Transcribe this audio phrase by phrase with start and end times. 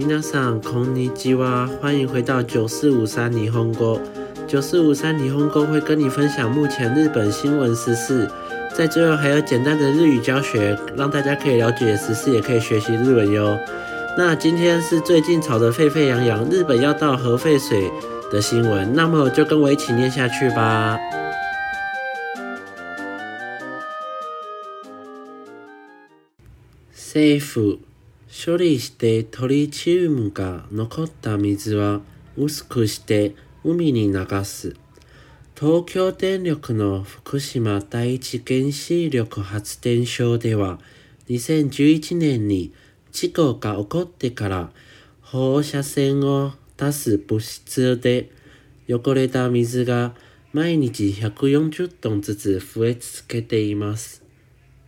[0.00, 3.98] 皆さんこんにちは，欢迎回到九四五三霓虹沟。
[4.46, 8.30] 九四五三霓虹沟会跟你分享目前日本新闻时事，
[8.72, 13.58] 在最后还有简单的日语教学，让大家可以了解时事，也可以学习日文哟。
[14.16, 17.90] 那今天是最近炒得沸沸扬扬，日本要到核废水
[18.30, 20.96] 的新闻，那么就跟我一起念下去吧。
[27.12, 27.80] 政府。
[28.30, 32.00] 処理してトリチウムが残った水は
[32.36, 34.76] 薄くして海に流す。
[35.58, 40.78] 東京電力の福島第一原子力発電所では
[41.30, 42.72] 2011年に
[43.12, 44.70] 事故が起こってから
[45.22, 48.30] 放射線を出す物質で
[48.90, 50.14] 汚れた水が
[50.52, 54.22] 毎日140トンずつ増え続けています。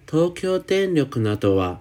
[0.07, 1.81] 東京電力などは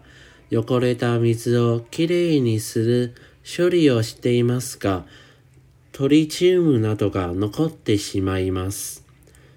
[0.51, 3.13] 汚れた水をきれいにする
[3.45, 5.05] 処理をしていますが、
[5.91, 9.05] トリチウムなどが残ってしまいます。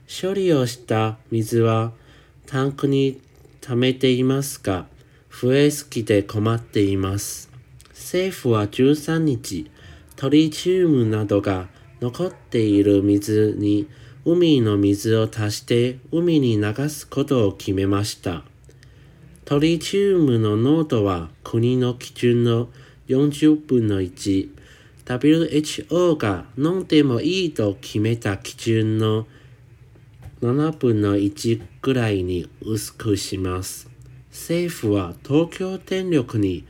[0.06, 1.92] 処理をした水は
[2.46, 3.22] タンクに
[3.62, 4.86] 溜めていますが、
[5.30, 7.48] 増えすぎて困っています。
[7.92, 9.70] 政府は13日、
[10.16, 11.68] トリチウムなどが
[12.02, 13.88] 残っている水に
[14.26, 18.42] 海の水を足して海に流すことを決めました。
[19.44, 22.68] トリチウムの濃度は国の基準の
[23.08, 24.48] 40分の1、
[25.04, 29.26] WHO が飲んでもいいと決めた基準の
[30.42, 33.90] 7分の1くらいに薄くします。
[34.30, 36.64] 政府は東京電力に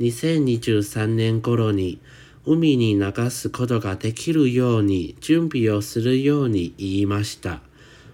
[0.00, 1.98] 2023年頃に
[2.44, 7.62] 海に流すことができるように準備をするように言いました。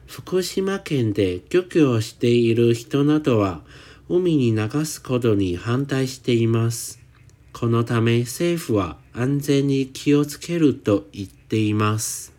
[0.07, 3.61] 福島県で漁業している人などは
[4.07, 7.01] 海に流すことに反対しています。
[7.55, 12.31] このため政府は安全に気をつけると言っています。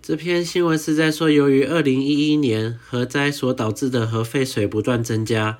[0.00, 5.58] 这篇新闻是在说，由于二零一一年核灾所导致的核废水不断增加，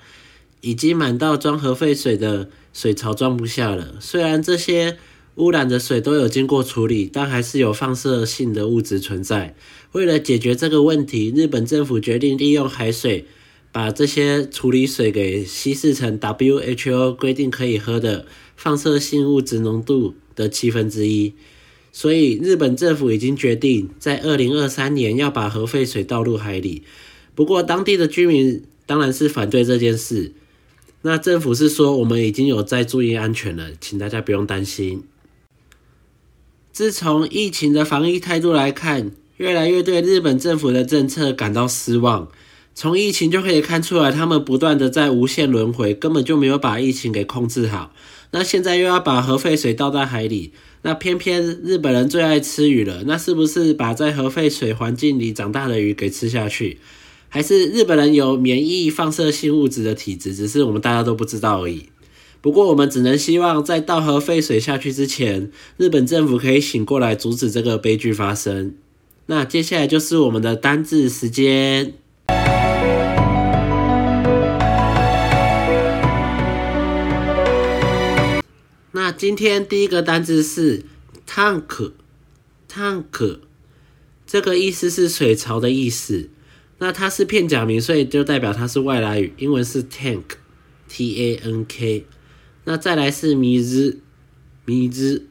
[0.63, 3.97] 已经满到装核废水的水槽装不下了。
[4.01, 4.97] 虽然这些
[5.37, 9.57] 污染的水都有经过处理，但还是有放射性的物质存在。
[9.91, 13.27] 为了解决这个问题，日本政府决定利用海水
[13.73, 21.35] 把这些处理水给稀释成 WHO 规定可以喝的放射性物质浓度的七分之一。
[21.91, 26.85] 所以，日本政府已经决定在2023年要把核废水倒入海里。
[27.35, 30.33] 不过，当地的居民当然是反对这件事。
[31.03, 35.03] 那政府是说，我们已经有在注意安全了，请大家不用担心。
[36.75, 42.27] 自从疫情的防疫态度来看，越来越对日本政府的政策感到失望。
[42.75, 47.93] 从疫情就可以看出来，他们不断的在无限轮回，根本就没有把疫情给控制好。
[48.33, 50.53] 那现在又要把核废水倒在海里，
[50.83, 56.81] 那偏偏日本人最爱吃鱼了，那是不是把在核废水环境里长大的鱼给吃下去，
[57.29, 61.91] 还是日本人有免疫放射性物质的体质，只是我们大家都不知道而已？
[62.45, 68.75] 不过，我们只能希望在倒核废水下去之前，日本政府可以醒过来，阻止这个悲剧发生。
[69.25, 71.95] 那接下来就是我们的单字时间。
[78.93, 80.83] 那今天第一个单字是
[81.27, 81.95] tank，tank，
[84.27, 86.29] 这个意思是水槽的意思。
[86.81, 92.05] 那它是片假名，所以就代表它是外来语，英文是 tank，t a n k。
[92.65, 95.23] 那再来是 “mi”，“mi”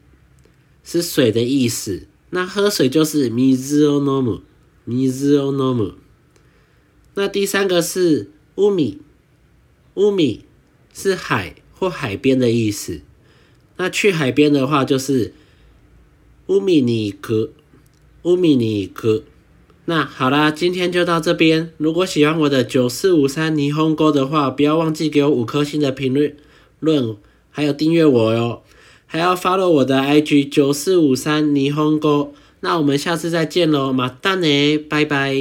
[0.84, 2.08] 是水的意思。
[2.32, 5.96] 那喝水就是 “mi onomu”，“mi o n o
[7.16, 10.42] 那第三个是 “umi”，“umi”
[10.94, 13.02] 是海或海边的意思。
[13.78, 15.34] 那去海边的话就是
[16.48, 17.52] “umi 格
[18.24, 18.92] ，i 米 u m i
[19.86, 21.74] 那好啦，今天就到这边。
[21.78, 26.38] 如果喜欢我的九四五三霓虹哥的话，不要忘记给我五颗星的评论
[26.80, 27.18] 论。
[27.56, 28.64] 还有订阅我哟，
[29.06, 32.32] 还要 follow 我的 IG 九四五三霓虹哥。
[32.62, 35.38] 那我们下次再见喽，马蛋呢，拜拜。